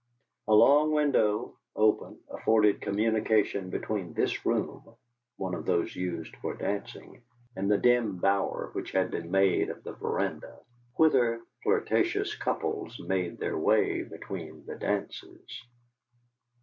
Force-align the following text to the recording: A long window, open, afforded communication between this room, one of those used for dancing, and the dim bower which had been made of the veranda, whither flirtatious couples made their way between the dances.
A 0.47 0.53
long 0.55 0.93
window, 0.93 1.59
open, 1.75 2.19
afforded 2.31 2.81
communication 2.81 3.69
between 3.69 4.13
this 4.15 4.47
room, 4.47 4.95
one 5.37 5.53
of 5.53 5.67
those 5.67 5.95
used 5.95 6.35
for 6.37 6.55
dancing, 6.55 7.21
and 7.55 7.69
the 7.69 7.77
dim 7.77 8.17
bower 8.17 8.71
which 8.73 8.93
had 8.93 9.11
been 9.11 9.29
made 9.29 9.69
of 9.69 9.83
the 9.83 9.93
veranda, 9.93 10.57
whither 10.95 11.41
flirtatious 11.61 12.35
couples 12.35 12.99
made 12.99 13.37
their 13.37 13.59
way 13.59 14.01
between 14.01 14.65
the 14.65 14.73
dances. 14.73 15.61